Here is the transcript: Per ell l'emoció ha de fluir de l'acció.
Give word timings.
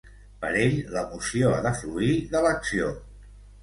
Per 0.45 0.49
ell 0.61 0.77
l'emoció 0.95 1.53
ha 1.59 1.63
de 1.69 1.77
fluir 1.83 2.19
de 2.35 2.47
l'acció. 2.49 2.95